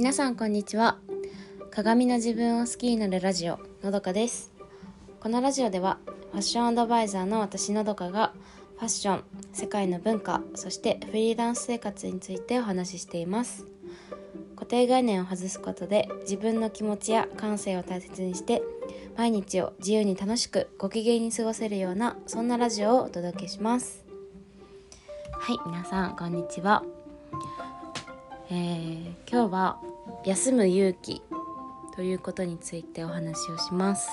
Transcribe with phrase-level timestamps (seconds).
[0.00, 0.96] 皆さんこんにちは。
[1.70, 4.50] 鏡の自分を好きになるラジオのどかです。
[5.20, 5.98] このラジオでは
[6.32, 8.32] ファッションアドバイザーの私のどかが
[8.78, 13.66] ファッション世界の文化そしてフリーランス生活についてお話ししています。
[14.56, 18.62] 固定概念を外すことで自分の気持ちや感性を大切にして
[19.18, 24.06] 毎日を自由に楽しくご機嫌に過ごせるようなそんなラジオをお届けします。
[25.30, 26.84] はい皆さんこんにちは、
[28.48, 29.89] えー、今日は
[30.24, 31.22] 休む勇気
[31.94, 34.08] ということについてお話をします。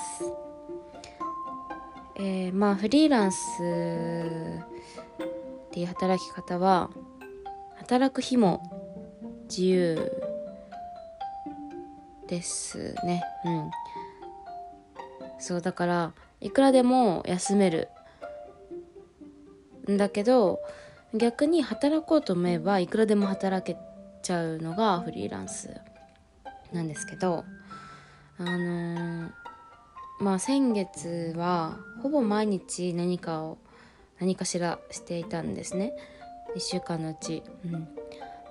[2.16, 3.38] えー、まあフリーランス
[5.68, 6.90] っていう働き方は
[7.76, 8.60] 働く日も
[9.48, 10.12] 自由
[12.26, 13.22] ですね。
[13.44, 13.70] うん。
[15.38, 17.88] そうだからいくらでも休める。
[19.90, 20.60] んだけど
[21.14, 23.80] 逆に働こうと思えばいくらでも働け
[24.22, 25.70] ちゃうのがフリーランス。
[26.72, 27.44] なんですけど
[28.38, 29.30] あのー、
[30.20, 33.58] まあ先月はほぼ毎日何かを
[34.20, 35.92] 何かしらしていたんですね。
[36.56, 37.88] 1週間のうち、うん、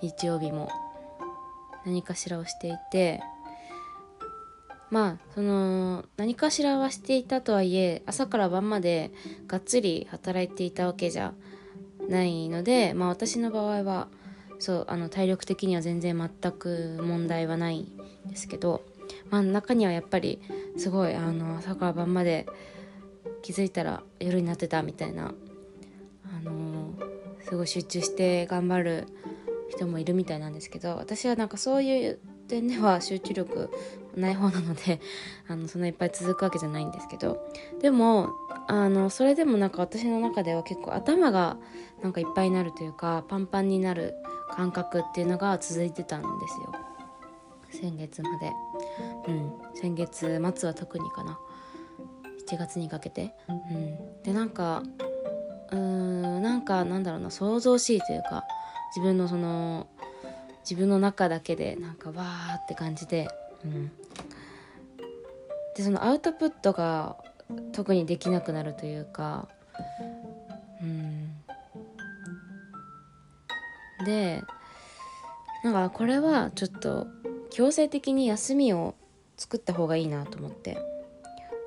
[0.01, 0.69] 日曜日も。
[1.87, 3.21] 何かしらをしていて
[4.89, 9.11] まあその何かしらはしていたとはいえ朝から晩まで
[9.47, 11.33] がっつり働いていたわけじゃ
[12.09, 14.09] ないのでまあ私の場合は
[14.59, 17.89] そうあの体力的には全然全く問題はない
[18.27, 18.83] ですけど、
[19.29, 20.41] まあ、中にはやっぱり
[20.77, 22.45] すごいあの朝から晩まで
[23.41, 25.33] 気づいたら夜になってたみたいな、
[26.25, 26.93] あの
[27.41, 29.07] すごい集中して頑張る
[29.69, 33.69] 人もいるみたいなんですけど私はなんかそういう点では集中力
[34.15, 34.99] ない方なので
[35.47, 37.45] あのそんないっぱい続くわけじゃないんですけど
[37.79, 38.29] でも
[38.67, 41.57] あのそれでもなんか私の中では結構頭が
[42.01, 44.15] なんかいっぱいになるというかパンパンになる
[44.51, 46.73] 感覚っていうのが続いてたんですよ。
[47.79, 48.51] 先月まで。
[49.27, 49.51] うん。
[49.75, 51.39] 先月末は特にかな。
[52.47, 53.33] 7月にかけて。
[53.47, 54.21] うん。
[54.23, 54.83] でなんか
[55.71, 57.29] うーんなんかなんだろうな。
[57.29, 58.45] 想像しいというか
[58.95, 59.87] 自分のその
[60.69, 63.29] 自分の中だけでなんかわーって感じで、
[63.63, 63.91] うん、
[65.75, 67.15] でそのアウトプットが
[67.71, 69.47] 特にできなくなるというか、
[70.81, 71.31] うん、
[74.05, 74.43] で
[75.63, 77.07] なんかこれはちょっと
[77.49, 78.95] 強制的に休みを
[79.37, 80.77] 作った方がいいなと思って。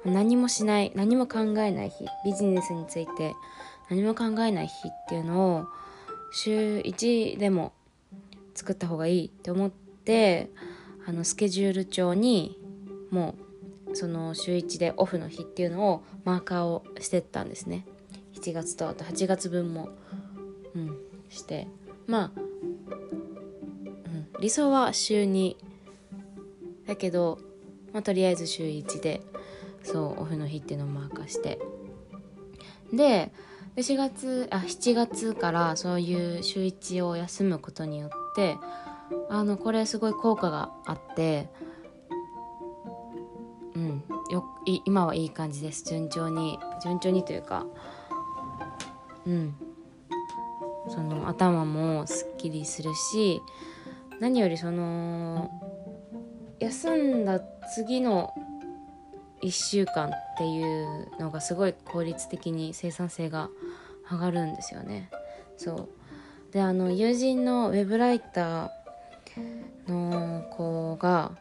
[0.04, 3.34] 何もしない何も考えない日ビジネスについて
[3.90, 5.66] 何も考えない日っていうのを
[6.32, 7.72] 週1でも
[8.54, 10.50] 作った方がいいって思って
[11.06, 12.58] あのスケジュール帳に
[13.10, 13.34] も
[13.92, 17.84] うその週1でオフの日っていうのをマーカーをしてったんですね。
[18.34, 19.90] 7月とあと8月分も、
[20.74, 20.96] うん、
[21.28, 21.66] して。
[22.06, 22.40] まあ、う
[24.08, 25.56] ん、理想は週2
[26.90, 27.38] だけど、
[27.92, 29.22] まあ、とりあえず週1で
[29.84, 31.60] そうオフの日っていうのをマーカーして。
[32.92, 33.30] で
[33.76, 38.58] 4月あ7月からそういう週1を休むことによって
[39.28, 41.48] あのこれすごい効果があって
[43.76, 44.02] うん
[44.32, 44.44] よ
[44.84, 45.84] 今はいい感じです。
[45.84, 47.66] 順調に順調にというか
[49.24, 49.54] うん。
[50.88, 53.40] その頭もすっきりするし
[54.18, 55.69] 何よりその
[56.60, 57.40] 休んだ
[57.74, 58.34] 次の
[59.42, 63.48] 1週間っていうのがすごい効率的に生産性が
[64.10, 65.10] 上がるんですよね。
[65.56, 65.88] そう。
[66.52, 71.32] であの友人のウェブライターの子が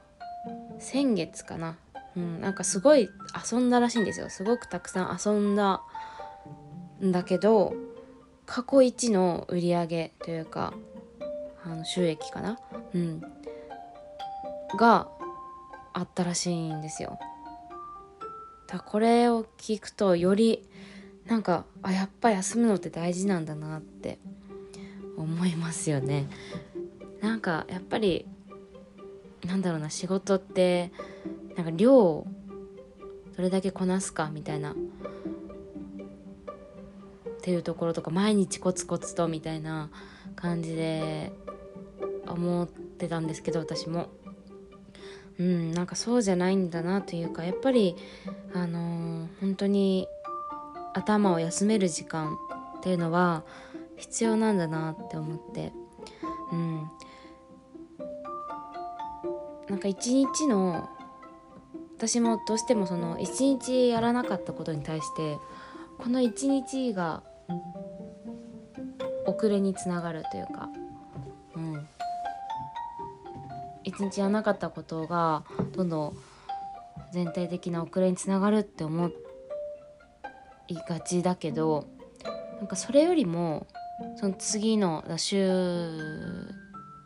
[0.78, 1.78] 先月かな、
[2.16, 3.09] うん、なんかすごい
[3.52, 4.29] 遊んだらしいんですよ。
[4.29, 5.81] すごくたくさん遊んだ
[7.03, 7.74] んだけど
[8.46, 10.74] 過去一の売り上げというか
[11.66, 12.59] あの収益かな。
[12.94, 13.22] うん。
[14.78, 15.09] が
[15.94, 17.19] あったらしいんですよ。
[18.68, 20.68] だこれを聞くとより
[21.25, 24.19] なんかあやっぱ休むのって大事なんだなって
[25.18, 26.28] 思いますよね。
[27.22, 28.26] なんかやっぱり
[29.46, 30.91] なんだろうな仕事って
[31.55, 32.28] なんか量を
[33.35, 34.76] どれだけこなすかみたいなっ
[37.41, 39.90] ていうところとか毎日コツコツとみたいな
[40.35, 41.32] 感じで
[42.28, 44.09] 思ってたんですけど私も。
[45.40, 47.96] うんなんかそうじゃないんだなというかやっぱり
[48.53, 50.08] あのー、本当に
[50.94, 52.38] 頭を休める時間
[52.80, 53.44] っていうのは
[53.97, 55.72] 必要なんだなって思って。
[56.52, 56.90] うん。
[59.70, 60.90] なんか一日の
[61.97, 65.38] 私もどうしてもその一日やらなかったことに対して
[66.00, 67.22] この一日が
[69.28, 70.70] 遅れにつながるというか、
[73.90, 75.44] 一日やらなかったことが
[75.74, 76.18] どんどん
[77.12, 79.12] 全体的な遅れにつながるって思
[80.68, 81.88] いがちだけど
[82.58, 83.68] なんかそれよりも
[84.18, 85.50] その次の週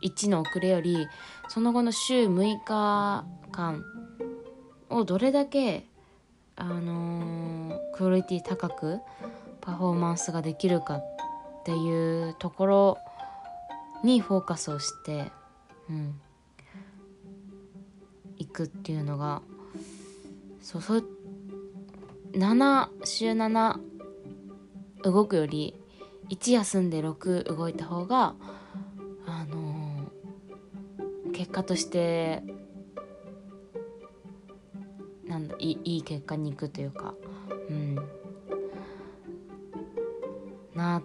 [0.02, 1.08] 1の遅れより
[1.48, 3.82] その後の週6日間
[4.90, 5.86] をどれだけ
[6.56, 9.00] あのー、クオリティ高く
[9.60, 11.02] パフォーマンスができるかっ
[11.64, 12.98] ていうところ
[14.04, 15.32] にフォーカスをして、
[15.88, 16.20] うん、
[18.38, 19.42] いくっていうのが
[20.60, 21.04] そうそう
[22.32, 23.78] 7週7
[25.02, 25.74] 動くより
[26.30, 28.34] 1休んで6動いた方が
[29.26, 32.42] あのー、結果として
[35.26, 37.14] なんだいいい結果に行くというか
[37.70, 37.98] うん
[40.74, 41.02] なっ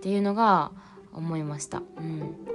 [0.00, 0.72] ていうのが
[1.12, 1.82] 思いました。
[1.98, 2.51] うん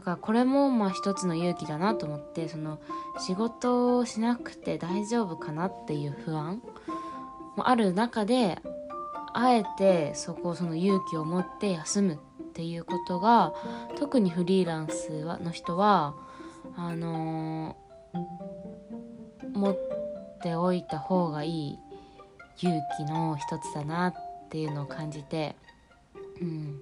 [0.00, 2.80] だからこれもまあ一つの勇気だなと思ってその
[3.18, 6.62] 仕事をしなくて大丈夫かなっていう不安
[7.54, 8.58] もある中で
[9.34, 12.16] あえてそこをその勇気を持って休むっ
[12.54, 13.52] ていうことが
[13.98, 16.14] 特にフリーランスはの人は
[16.76, 19.78] あのー、持っ
[20.42, 21.78] ておいた方がいい
[22.56, 24.14] 勇気の一つだなっ
[24.48, 25.56] ていうのを感じて、
[26.40, 26.80] うん、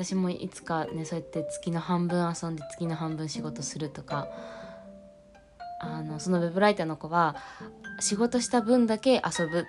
[0.00, 4.28] 私もいつかねそうやって月の半分遊んで月の半分仕事するとか
[5.78, 7.36] あのそのウェブライターの子は
[8.00, 9.64] 仕事した分だけ遊ぶっ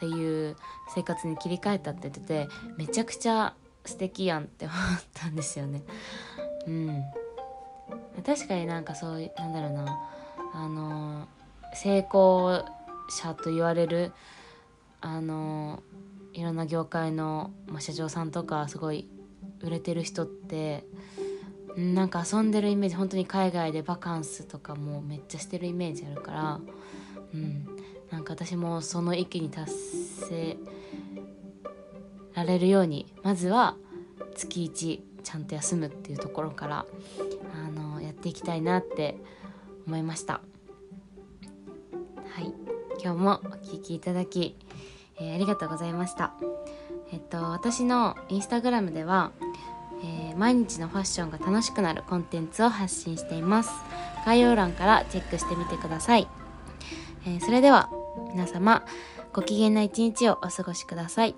[0.00, 0.56] ていう
[0.96, 3.54] 生活に切り替えたって言っててめちゃくちゃ
[3.84, 4.76] 素敵やんって思っ
[5.14, 5.84] たんですよね。
[6.66, 7.04] うん、
[8.26, 9.98] 確かになんかそういうなんだろうな
[10.54, 11.28] あの
[11.74, 12.64] 成功
[13.08, 14.12] 者と言われる
[15.00, 15.84] あの
[16.32, 19.08] いろんな業界の、ま、社長さんとかすごい
[19.62, 20.84] 売れてる人って
[21.76, 26.60] なんか遊んでるイメージ本当に海外でバカンスとかもめっちゃしてるイメージあるから
[27.34, 27.66] うん。
[28.10, 30.56] なんか私もその域に達せ
[32.34, 33.76] られるようにまずは
[34.34, 36.86] 月1ちゃんと休むっていうところから
[37.54, 39.18] あのやっていきたいなって
[39.86, 40.34] 思いました。
[40.34, 40.40] は
[42.40, 42.52] い。
[43.02, 44.56] 今日もお聴きいただき、
[45.18, 46.32] えー、ありがとうございました。
[47.12, 49.32] えっと私のインスタグラムでは、
[50.02, 53.70] えー、毎日のファッションが楽しくなるコンテンツを発信しています
[54.26, 56.28] 概要欄からチェックしてみてください、
[57.26, 57.90] えー、それでは
[58.32, 58.84] 皆様
[59.32, 61.36] ご機嫌な一日をお過ごしください。